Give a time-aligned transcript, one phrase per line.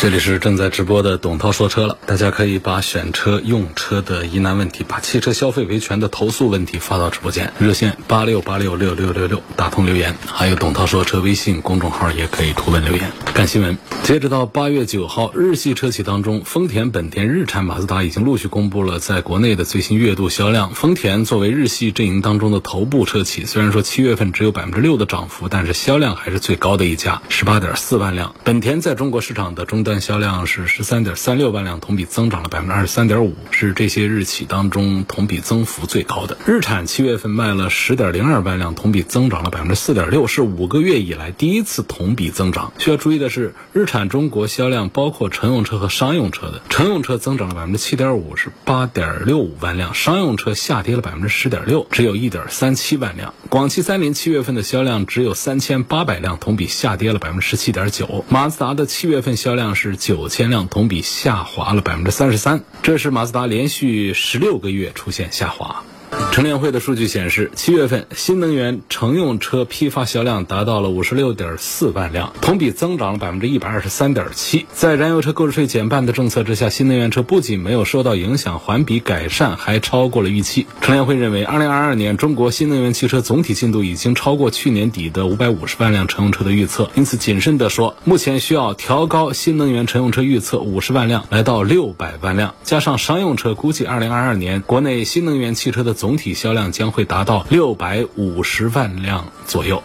[0.00, 1.98] 这里是正在直播的董涛说车了。
[2.06, 10.16] 大家可以把选车、用车的疑难问题，把汽车消费维权的投诉问题发到直播间，热线八六八六六六六六，打通留言。
[10.26, 13.12] 还有董涛说车微信公众号也可以图文留言。
[13.34, 20.70] 看新闻，截止到八月九号，日系车企当中，丰田、本田、日产、马自达已经陆续公布了在国内的最新月度销量。
[20.72, 28.34] 丰田作为日系阵营当中的头部车企，虽然说七月份只有百分之六的涨幅，但是销量还是最高的一家，十八点四万辆。
[28.44, 29.54] 本田在中国市场。
[29.54, 36.36] 的终端销量是十三点三六万辆，同比增长了百分之二十三点五，是这些日企当中同比增幅最高的。
[36.44, 42.74] 日产七月份卖了十点零二万辆，同比增长了百分之四点六，是五个月以来第一次同比增长。
[42.76, 53.32] 需要注意的是，日产中国销量包括乘用车和商用车的，乘用车增长了百分之七点五，是八点六五万辆；商用车下跌了百分之十点六，只有一点三七万辆。
[53.48, 58.24] 广汽三菱七月份的销量只有三千八百辆，同比下跌了百分之十七点九。
[58.28, 59.30] 马自达的七月份。
[59.40, 65.84] 销量是九千辆，同比下滑了百分之三十三，这是马自达连续十六个月出现下滑。
[66.32, 74.66] 乘联会的数据显示，七月份新能源乘用车批发销量达到了五十六点四万辆，同比增长了百分之一百二十三点七。
[74.72, 80.66] 在燃油车购置税减半的政策之下，新能源车不仅没有受到影响，环比改善，还超过了预期。
[80.80, 92.54] 乘联会认为，二零二二年中国新能源汽车总体进度已经超过去年底的五百五十万辆乘用车的预测，因此谨慎地说，目前需要调高新能源乘用车预测五十万辆，来到六百万辆。
[92.62, 99.82] 加上商用车，估计二零二二年国内新能源汽车的总体销量将会达到六百五十万辆左右。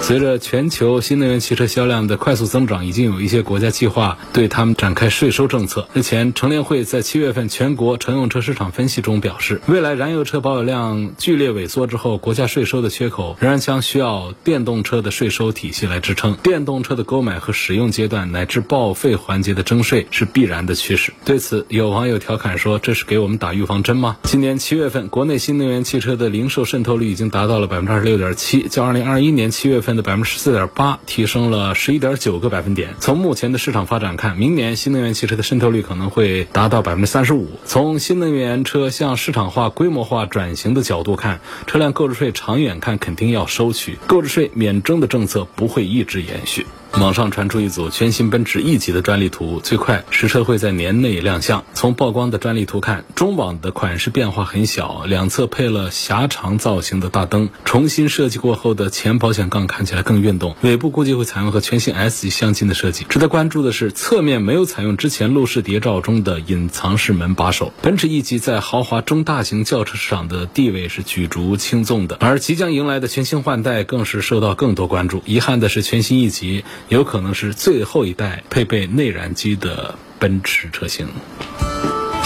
[0.00, 5.88] 随着全球新能源汽车销量的快速增长，已经有一些国家计划对他们展开税收政策。
[5.94, 16.34] 日前，乘联会在七月份全国乘用车市场分析中表示，未来燃油车保有量剧烈萎缩之后，国家税收的缺口仍然将需要电动车的税收体系来支撑。
[16.34, 21.12] 电动车的购买和使用阶段乃至报废环节的征税是必然的趋势。
[21.24, 29.95] 对此，有网友调侃说：“这是给我们打预防针吗？”今年七月份，国内新能源汽车的零售渗透率已经达到了百分之二十六点七，较二零二一年七月份。
[29.96, 32.94] 的百分之十四点八，提升了十一点九个百分点。
[33.00, 37.48] 从目前的市场发展看，明年新能源汽车的渗透率可能会达到百分之三十五。
[37.64, 46.66] 从新能源车向市场化、规模化转型的角度看，车辆购置税长远看肯定要收取，购置税免征的政策不会一直延续。
[47.00, 51.62] 网上传出一组全新奔驰 E 级的专利图，最快实车会在年内亮相。
[51.74, 60.56] 从曝光的专利图看，中网的款式变化很小，两侧配了狭长造型的大灯，重新设计过后的前保险杠看起来更运动。
[60.62, 63.04] 尾部估计会采用和全新 S 级相近的设计。
[63.10, 67.74] 值得关注的是，侧面没有采用之前路试谍照中的隐藏式门把手。
[67.82, 75.22] 奔驰 E 级在豪华中大型轿车市场的地位是举足轻重的，而即将迎来的全新换代更是受到更多关注。
[75.26, 76.64] 遗憾的是，全新 E 级。
[76.88, 81.08] 有可能是最后一代配备内燃机的奔驰车型。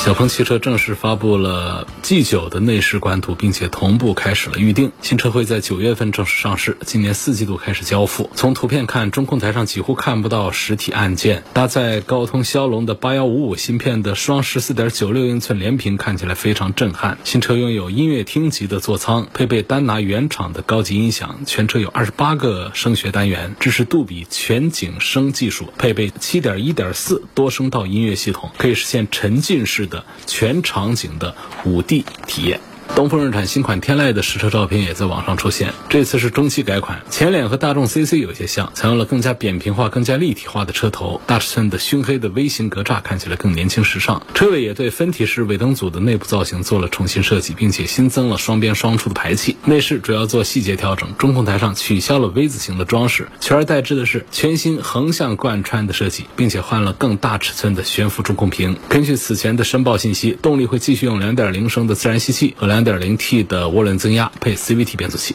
[0.02, 4.92] 小鹏汽车正式发布了 G9 的内饰官图，并且同步开始了预定。
[5.02, 8.30] 新车会在九月份正式上市，今年四季度开始交付。
[8.34, 11.44] 从图片看，中控台上几乎看不到实体按键。
[11.52, 17.18] 搭载高通骁龙的八幺五五芯片的双十四点九六英寸连屏看起来非常震撼。
[17.24, 29.89] 新车拥有音乐厅级的座舱，配备丹拿原厂的高级音响，全车有二十八个声学单元，支持杜比全景声技术，配备七点一点四多声道音乐系统，可以实现沉浸式。
[29.90, 31.34] 的全场景的
[31.64, 32.58] 五 D 体验。
[32.96, 44.22] 东风日产新款天籁的实车照片也在网上出现，这次是中期改款，前脸和大众 CC 有些像，采用了更加扁平化、更加立体化的车头，大尺寸的熏黑的 V 型格栅看起来更年轻时尚。
[44.34, 49.56] 车尾也对分体式尾灯组的内部造型做了重新设计，并且新增了双边双出的排气。
[49.65, 58.76] 内饰主要做细节调整，中控台上取消了 V 字形的装饰，取而代之的是全新横向贯穿的设计，并且换了更大尺寸的悬浮中控屏。
[58.91, 62.79] 根据此前的申报信息，动力会继续用2.0升的自然吸气和2。
[62.84, 65.34] 2.0T 的涡轮增压配 CVT 变速器。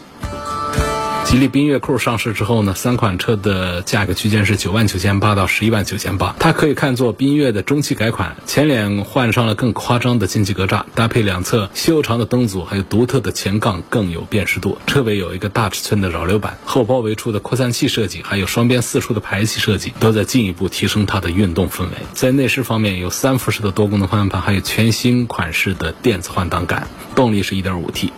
[1.26, 6.36] 吉利缤越酷上市之后呢，三款车的价格区间是九万九千八到十一万九千八。
[6.40, 14.78] 它可以看作缤越的中期改款，前脸换上了更夸张的进气格栅，搭配两侧修长的灯组，还有独特的前杠，更有辨识度。
[14.86, 21.92] 车尾有一个大尺寸的扰流板，后包围处的扩散器设计，还有双边四出的排气设计，都在进一步提升它的运动氛围。
[22.14, 28.14] 在内饰方面，有三辐式的多功能方向盘，还有全新款式的电子换挡杆，动力是一点五 T。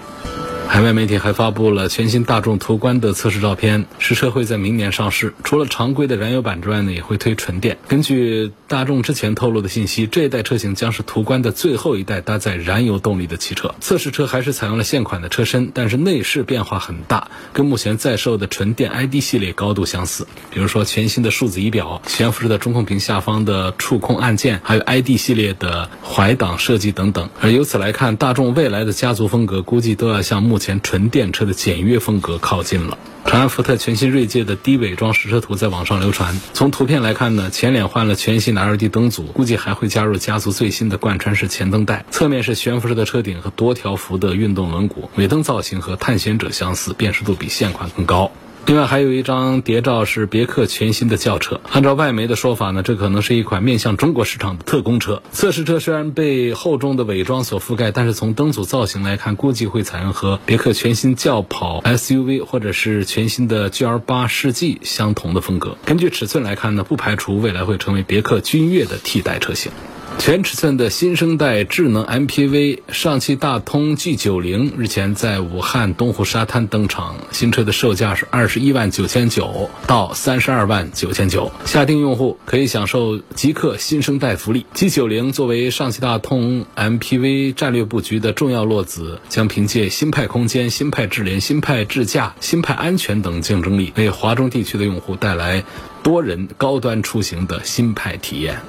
[0.67, 5.33] 海外媒体还发布了全新大众途观的测试照片，实车会在明年上市。
[5.43, 7.77] 除了常规的燃油版之外呢，也会推纯电。
[7.87, 13.73] 根据大众之前透露的信息，这一代车型将是途观的最后一代搭载燃油动力的汽车。
[13.79, 20.27] 测试车还是采用了现款的车身，但是内饰变化很大，跟目前在售的纯电 ID 系列高度相似。
[20.51, 27.29] 比如说全新的数字仪表、悬浮式的中控屏下方的触控按键，还有 ID 系列的怀挡设计等等。
[27.41, 32.97] 而由此来看，大众未来的家族风格估计都要向目前纯电车的简约风格靠近了。
[33.25, 36.39] 长安福特全新锐界的低伪装实车图在网上流传。
[36.53, 42.05] 从图片来看呢，前脸换了全新的 LED 灯组，估计还会加入家族最新的贯穿式前灯带。
[42.09, 48.31] 侧面是悬浮式的车顶和多条幅的运动轮毂，尾灯造型和探险者相似，辨识度比现款更高。
[48.67, 51.61] 另外还有一张谍照是别克全新的轿车。
[51.71, 55.23] 按照外媒的说法呢，这可能是一款面向中国市场的特供车。
[55.31, 65.77] 测试车虽然被厚重的伪装所覆盖，但是从灯组造型来看，估计会采用和别克全新轿跑 SUV 或者是全新的 GL8 世纪相同的风格。
[65.85, 69.71] 根据尺寸来看呢，不排除未来会成为别克君越的替代车型。
[70.19, 84.65] 全尺寸的新生代智能 MPV 上汽大通 G90 日前在武汉东湖沙滩登场，新车的售价是二十一万九千九到三十二万九千九，下定用户可以享受极客新生代福利。
[84.75, 95.63] G90 作为上汽大通 MPV 战略布局的重要落子，将凭借新派空间、新派智联、新派智驾、新派安全等竞争力，为华中地区的用户带来
[96.03, 98.59] 多人高端出行的新派体验。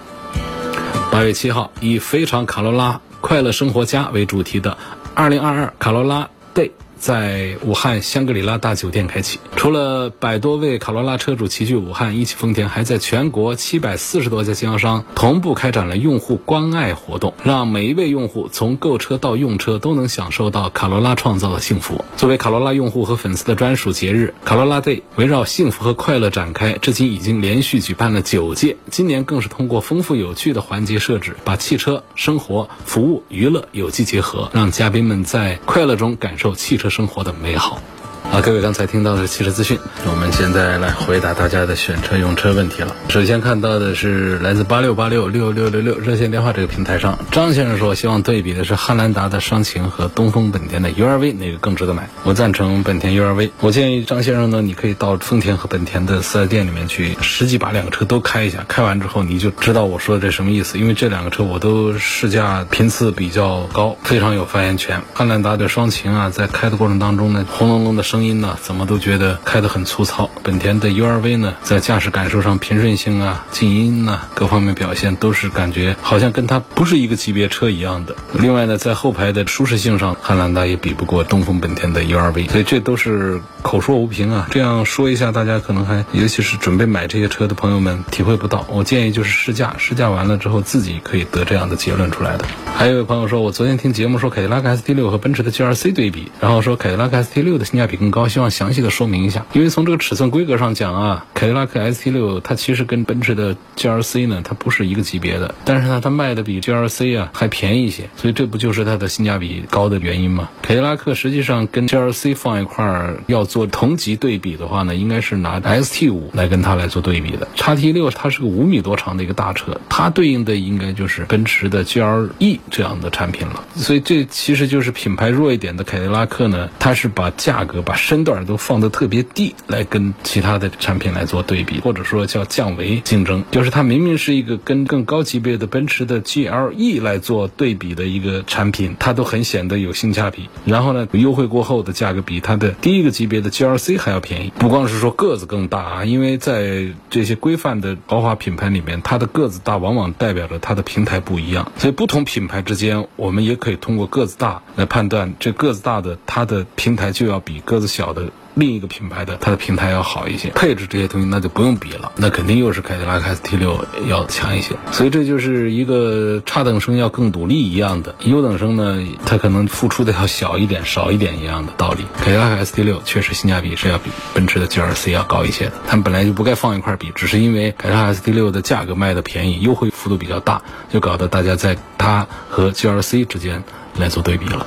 [1.10, 4.76] 八月七号，以“非常卡罗拉，快乐生活家”为主题的
[5.14, 6.70] 二零二二卡罗拉 Day。
[6.98, 22.04] 在武汉香格里拉大酒店开启，除了百多位卡罗拉车主齐聚武汉，一汽丰田还在全国七百四十多家经销商同步开展了用户关爱活动，让每一位用户从购车到用车都能享受到卡罗拉创造的幸福。
[22.16, 36.88] 作为卡罗拉用户和粉丝的专属节日，卡罗拉 Day 围绕幸福和快乐展开，至今已经连续举办了九届，今年更是通过丰富有趣的环节设置，把汽车、生活、服务、娱乐有机结合，让嘉宾们在快乐中感受汽车。
[36.88, 37.81] 生活的美好。
[38.30, 42.94] 好，各位刚才听到的是汽车资讯，我们现在来回答大家的选车用车问题了。
[43.08, 52.10] 首先看到的是来自八六八六六六六六热线电话这个平台上，张先生说希望对比的是汉兰达的双擎和东风本田的 URV 哪个更值得买？
[52.22, 53.50] 我赞成本田 URV。
[53.60, 60.78] 我建议张先生呢，你可以到丰田和本田的四 S 店里面去实际把两个车都开一下，开完之后你就知道我说的这什么意思。
[60.78, 65.02] 因为这两个车我都试驾频次比较高，非常有发言权。
[65.14, 68.18] 汉兰达的双擎啊，在开的过程当中呢，轰隆隆的声。
[68.19, 70.29] 声音呢，怎么都觉得开得很粗糙。
[70.43, 78.17] 本田的 URV 呢，在驾驶感受上平顺性啊、静音呐各方面表现都是感觉好像跟它不是一个级别车一样的。
[78.32, 84.49] 另外呢，在后排的舒适性上，汉兰达也比不过东风本田的 URV，所以这都是口说无凭啊。
[84.50, 88.67] 这样说一下，大家可能还尤其是准备买这些车的朋友们体会不到。
[88.69, 92.44] 我建议就是试驾，试驾完了之后自己可以得这样的结论出来的。
[92.75, 98.07] 还有一位朋友说，我昨天听节目说凯迪拉克 ST6 和奔驰的 GLC 对比，然后说凯迪拉克 ST6 的性价比更。
[98.08, 110.48] 很高希望详细的说明一下，因为从这个尺寸规格上讲啊，凯迪拉克 ST6 它其实跟奔驰的 GLC 呢，它不是一个级别的，但是呢，它卖的比 GLC 啊还便宜一些，所以这不就是它的性价比高的原因吗？
[110.62, 117.46] 凯迪拉克实际上跟 GLC 放一块儿要做同级对比的话呢，应该是拿 ST5 来跟它来做对比的。
[117.56, 123.65] 叉 T6 它是个五米多长的一个大车，它对应的应该就是奔驰的 GLE 这样的产品了。
[123.77, 140.48] 所以这其实就是品牌弱一点的凯迪拉克呢，它是把价格把身段都放得特别低，来跟其他的产品来做对比，或者说叫降维竞争，就是它明明是一个跟更高级别的奔驰的 GLE 来做对比的一个产品，它都很显得有性价比。
[140.64, 144.52] 然后呢，优惠过后的价格比它的第一个级别的 GLC 还要便宜。
[144.58, 151.72] 不光是说个子更大啊，因为在这些规范的豪华品牌里面，它的个子大往往代表着它的平台不一样。
[151.76, 158.28] 所以不同品牌之间，我们也可以通过个子大来判断，这个子大的它的平台就要比个子小的。
[158.54, 164.74] 另一个品牌的它的平台要好一些，配置这些东西那就不用比了，那肯定又是凯迪拉克 ST 六要强一些。
[164.90, 172.04] 所以这就是一个差等生要更努力一样的，优等生呢，它可能付出的要小一点、少一点一样的道理。
[172.18, 183.62] 凯迪拉克 ST 六确实性价比是要比奔驰的 GLC 要高一些的，他们本来就不该放一块比，只是因为凯迪拉克 ST 六的价格卖的便宜，优惠幅度比较大，就搞得大家在它和 GLC 之间
[183.96, 184.66] 来做对比了。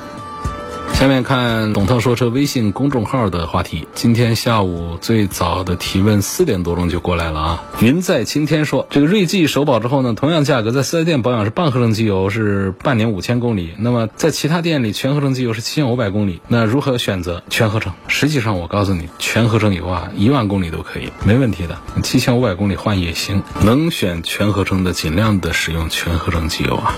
[0.92, 3.88] 下面看董涛说车微信公众号的话题。
[3.92, 7.64] 今天下午最早的提问四点多钟就过来了啊。
[7.80, 17.92] 云在青天说，这个锐际首保之后呢，同样价格在四 S 店保养是半合成机油是半年五千公里，那么在其他店里全合成机油是七千五百公里，那如何选择全合成？
[18.06, 21.76] 实际上我告诉你，全合成油啊，一万公里都可以，没问题的。
[22.04, 26.94] 七千五百公里换也行，能选全合成的尽量的使用全合成机油啊。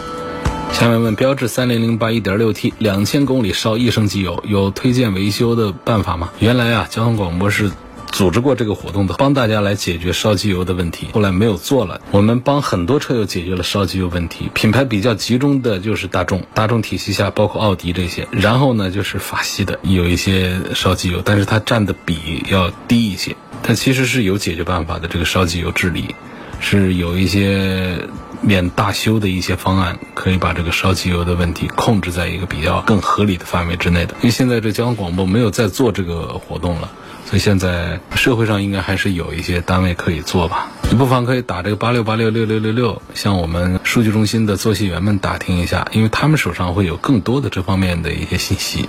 [0.75, 6.31] 下面问标致三零零八一点六 T 两千公里烧一升机油，有推荐维修的办法吗？
[6.41, 7.71] 原来啊，交通广播是
[8.11, 11.07] 组织过这个活动的，帮大家来解决烧机油的问题。
[11.13, 14.51] 后来没有做了，我们帮很多车友解决了烧机油问题。
[14.53, 23.37] 品牌比较集中的就是大众，大众体系下包括奥迪这些，然后呢就是法系的有一些烧机油，但是它占的比要低一些。
[23.63, 26.15] 它其实是有解决办法的，这个烧机油治理
[26.59, 27.97] 是有一些。
[28.41, 34.15] 免大修的一些方案，可以把这个烧机油的问题控制在一个比较更合理的范围之内的。
[34.21, 36.91] 因为现在这交通广播没有在做这个活动了，
[37.27, 40.69] 所以现在社会上应该还是有一些单位可以做吧。
[40.91, 48.89] 你不妨可以打这个八六八六六六六六，向我们数据中心的作系员们打听一下，因为他们手上会有更多的这方面的一些信息，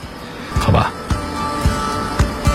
[0.59, 0.91] 好吧？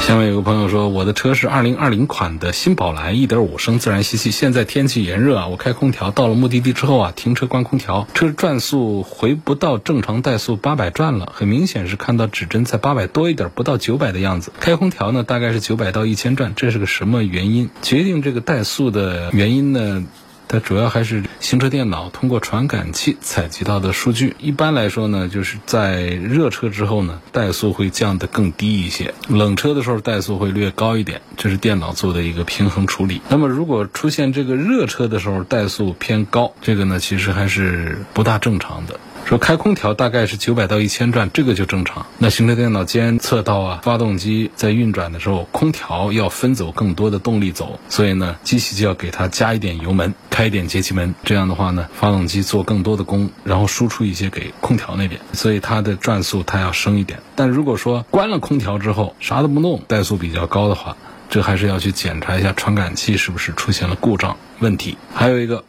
[0.00, 4.30] 下面有个朋友说，我的车是二零二零款的新宝来，一点五升自然吸气。
[4.30, 14.52] 现在天气炎热啊，我开空调，到了目的地之后啊，停车关空调，车转速回不到正常怠速八百转了，很明显是看到指针在八百多一点，不到九百的样子。
[14.58, 17.70] 开空调呢，大概是九百到一千转，这是个什么原因？
[17.82, 20.04] 决定这个怠速的原因呢？
[20.50, 24.34] 它主要还是行车电脑通过传感器采集到的数据。
[24.40, 33.22] 一般来说呢，就是在热车之后呢，怠速会降得更低一些；冷车的时候怠速会略高一点，这是电脑做的一个平衡处理。
[33.28, 38.98] 那么如果出现这个热车的时候怠速偏高，这个呢其实还是不大正常的。
[39.26, 42.04] 说开空调大概是九百到一千转，这个就正常。
[42.18, 51.14] 那行车电脑监测到啊，发动机在运转的时候，空调要分走更多的动力走，所以呢，机器就要给它加一点油门，开一点节气门。
[51.22, 57.20] 这样的话呢，发动机做更多的功，然后输出一些给空调那边，所以它的转速它要升一点。
[57.36, 60.96] 但如果说关了空调之后啥都不弄，怠速比较高的话，
[61.28, 64.96] 这还是要去检查一下传感器是不是出现了故障问题。
[65.14, 65.64] 还有一个。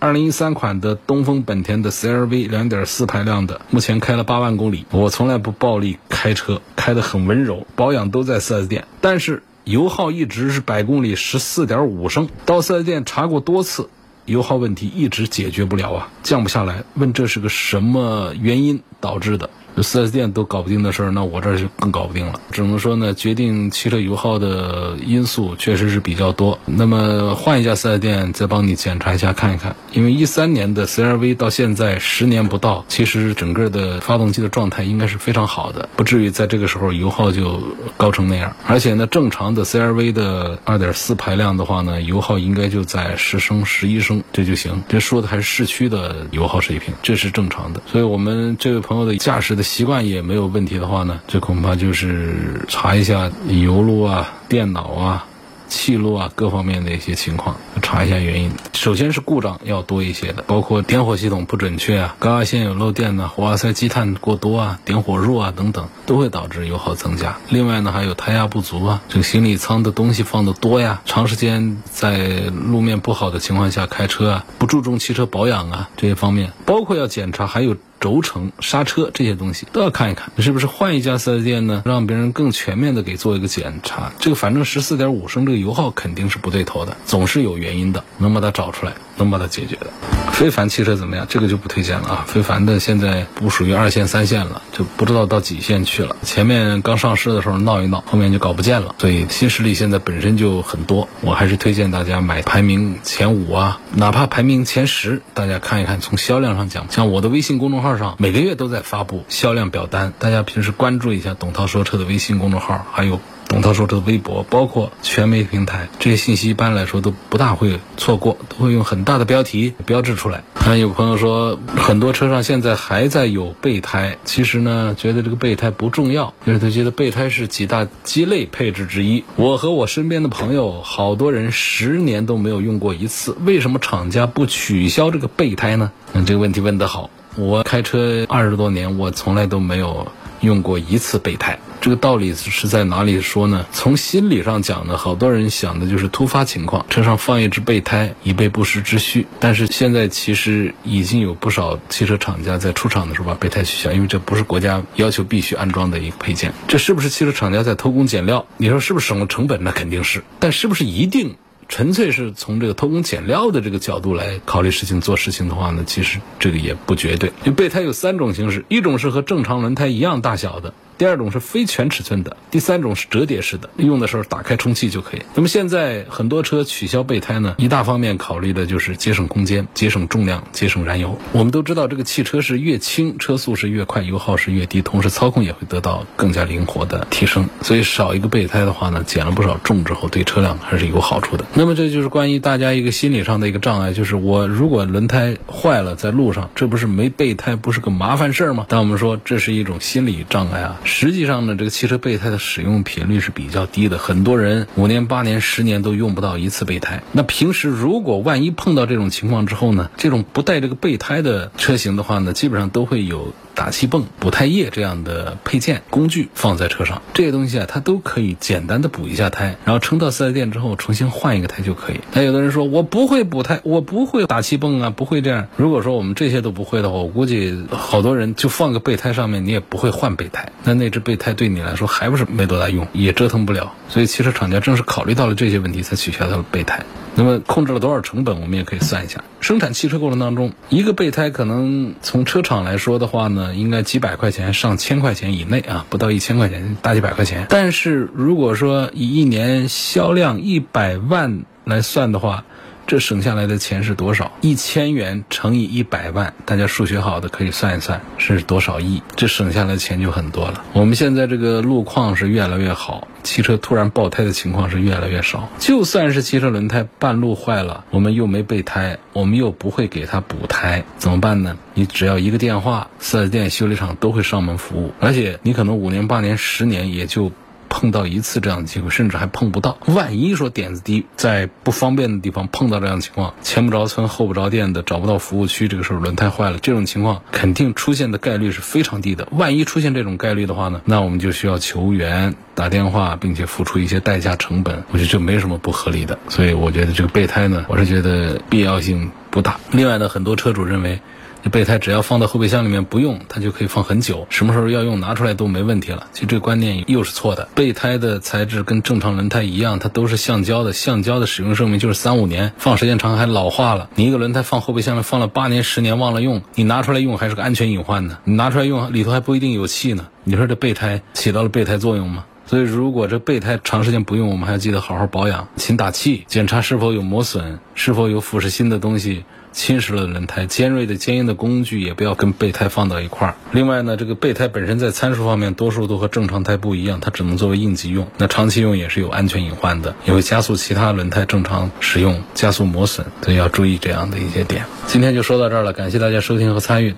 [0.00, 4.86] 二零一三款的东风本田的 CRV 两点四排量的，目前开了八万公里。
[4.92, 12.28] 我从来不暴力开车，开得很温柔，保养都在 4S 店，但是油耗一直是百公里十四点五升。
[12.46, 13.90] 到 4S 店查过多次，
[14.24, 16.84] 油耗问题一直解决不了啊，降不下来。
[16.94, 19.50] 问这是个什么原因导致的？
[19.82, 22.40] 四 S 店都搞不定的事儿，那我这儿就更搞不定了。
[22.50, 26.58] 只能说呢，决定汽车油耗的因素确实是比较多。
[26.64, 37.62] 那么换一家四 S 店再帮你检查一下看一看，因为一三年的 CRV 到现在十年不到，其实整个的发动机的状态应该是非常好的，不至于在这个时候油耗就
[37.96, 38.56] 高成那样。
[38.66, 44.82] 而且呢，正常的 CRV 的二点四排量的话呢，油耗应该就在十升、十一升这就行。
[44.88, 47.80] 这说的还是市区的油耗水平，这是正常的。
[47.86, 49.67] 所以我们这位朋友的驾驶的。
[49.68, 55.26] 习惯也没有问题的话呢，这恐怕就是查一下油路啊、电脑啊、
[55.68, 58.50] 气路啊各方面的一些情况，查一下原因。
[58.72, 67.36] 首先是故障要多一些的，包括点火系统不准确啊、高压线有漏电呐、活化塞积碳过多啊、点火弱啊等等，都会导致油耗增加。
[67.50, 72.16] 另外呢，还有胎压不足啊，这个行李舱的东西放的多呀，长时间在
[72.48, 77.76] 路面不好的情况下开车啊，不注重汽车保养啊这些方面，包括要检查还有。
[78.00, 81.82] 轴承、刹车这些东西都要看一看，是不是换一家四 S 店呢？
[81.84, 84.12] 让别人更全面的给做一个检查。
[84.18, 89.86] 这个反正十四点五升这个油耗肯定是不对头的，总是有原因的，能把它找出来，能把它解决的。
[90.32, 91.26] 非凡汽车怎么样？
[91.28, 92.24] 这个就不推荐了啊！
[92.28, 96.14] 非凡的现在不属于二线、三线了，就不知道到几线去了。
[96.22, 98.94] 前面刚上市的时候闹一闹，后面就搞不见了。
[98.98, 105.98] 所以新势力现在本身就很多，我还是推荐大家买排名前五啊，哪怕排名前十，大家看一看。
[106.00, 113.20] 从销量上讲，像我的微信公众号上每个月都在发布销量表单，大家平时关注一下董涛说车的微信公众号，还有。
[113.48, 120.44] 董涛说车的微博，包括全媒平台，这些信息一般来说都不大会错过，都会用很大的标题标志出来。
[120.54, 129.24] 还有朋友说，很多车上现在还在有备胎，其实呢，觉得这个备胎不重要，就是他觉得备胎是几大鸡肋配置之一。
[129.36, 135.90] 我和我身边的朋友，好多人十年都没有用过一次，为什么厂家不取消这个备胎呢？
[136.12, 137.08] 嗯，这个问题问得好。
[137.38, 141.56] 我开车二十多年，我从来都没有用过一次备胎。
[141.80, 143.64] 这个道理是在哪里说呢？
[143.70, 149.24] 从心理上讲呢，好多人想的就是突发情况，车上放一只备胎以备不时之需。
[149.38, 156.52] 但是现在其实已经有不少汽车厂家在出厂的时候把备胎取消，因为这不是国家要求必须安装的一个配件。
[156.66, 158.44] 这是不是汽车厂家在偷工减料？
[158.56, 159.62] 你说是不是省了成本？
[159.62, 160.24] 那肯定是。
[160.40, 161.36] 但是不是一定？
[161.68, 167.30] 纯粹是从这个偷工减料的这个角度来考虑事情、做事情的话呢，其实这个也不绝对。
[167.44, 170.72] 就备胎有三种形式，一种是和正常轮胎一样大小的。
[170.98, 175.22] 第二种是非全尺寸的，第三种是折叠式的，用的时候打开充气就可以。
[175.34, 181.16] 那么现在很多车取消备胎呢，一大方面考虑的就是节省空间、节省重量、节省燃油。
[181.32, 187.48] 我们都知道，这个汽车是越轻，车速是越快，油耗是越低，同时操控也会得到更加灵活的提升。
[187.62, 191.44] 所以少一个备胎的话呢，减了不少重之后，对车辆还是有好处的。
[191.54, 198.66] 那么这就是关于大家一个心理上的一个障碍，就是我如果轮胎坏了在路上，这不是没备胎不是个麻烦事儿吗？
[198.68, 200.80] 但我们说这是一种心理障碍啊。
[200.88, 207.02] 实际上呢，这个汽车备胎的使用频率是比较低的，很多人五年、八年、十年都用不到一次备胎。
[207.12, 213.34] 那平时如果万一碰到这种情况之后呢，这种不带这个备胎的车型的话呢，基本上都会有。
[213.58, 221.96] 打气泵、补胎液这样的配件工具放在车上，这些东西啊，它都可以简单的补一下胎，然后撑到四 S 店之后重新换一个胎就可以。
[222.12, 225.48] 那有的人说我不会补胎，我不会打气泵啊，不会这样。
[225.56, 233.72] 如果说我们这些都不会的话，我估计好多人就放个备胎上面，你也不会换备胎，那那只备胎对你来说还不是没多大用，也折腾不了。
[233.88, 236.84] 所以汽车厂家正是考虑到了这些问题，才取消了备胎。
[237.14, 239.22] 那么控制了多少成本，我们也可以算一下。
[239.40, 247.46] 生产汽车过程当中，一个备胎可能从车厂来说的话呢，应该几百块钱上千块钱以内啊，不到一千块钱，大几百块钱。
[247.48, 252.44] 但是如果说以一年销量一百万来算的话，
[252.88, 254.32] 这省下来的钱是多少？
[254.40, 259.02] 一千元乘以一百万，大家数学好的可以算一算是多少亿？
[259.14, 260.64] 这省下来的钱就很多了。
[260.72, 265.50] 我们现在这个路况是越来越好，汽车突然爆胎的情况是越来越少。
[265.58, 271.58] 就算是汽车轮胎半路坏了，我们又没备胎，我们又不会给它补胎，怎么办呢？
[271.74, 277.30] 你只要一个电话，四 S 店、修理厂都会上门服务，而且你可能五年、八年、十年也就。
[277.68, 279.78] 碰到一次这样的机会，甚至还碰不到。
[279.86, 289.28] 万一说点子低，在不方便的地方碰到这样的情况，前不着村后不着店的，找不到服务区，这个时候轮胎坏了，这种情况肯定出现的概率是非常低的。
[289.32, 294.84] 万一出现这种概率的话呢，那我们就需要求援、打电话，并且付出一些代价成本。
[294.90, 296.18] 我觉得这没什么不合理的。
[296.28, 299.60] 所以我觉得这个备胎呢，我是觉得必要性不大。
[299.70, 301.00] 另外呢，很多车主认为。
[301.42, 306.08] 这备胎只要放到后备箱里面不用，它就可以放很久，什么时候要用拿出来都没问题了。
[306.12, 307.48] 其实这个观念又是错的。
[307.54, 313.88] 备胎的材质跟正常轮胎一样，它都是橡胶的，橡胶的使用寿命就是三五年，放时间长还老化了。
[313.94, 318.18] 你一个轮胎放后备箱里放了八年十年忘了用，你拿出来用还是个安全隐患呢。
[318.24, 320.08] 你拿出来用里头还不一定有气呢。
[320.24, 322.24] 你说这备胎起到了备胎作用吗？
[322.46, 329.24] 所以如果这备胎长时间不用，我们还要记得好好保养，勤打气，检查是否有磨损，是否有腐蚀性的东西。
[329.58, 333.34] 侵蚀了轮胎，尖锐的、坚硬的工具也不要跟备胎放到一块儿。
[333.50, 338.06] 另外呢，这个备胎本身在参数方面，多数都和正常胎不一样，它只能作为应急用。
[338.18, 344.64] 那长期用也是有安全隐患的，也会加速其他轮胎正常使用，加速磨损，所以要注意这样的一些点。
[344.86, 346.94] 今天就说到这儿了，感谢大家收听和参与。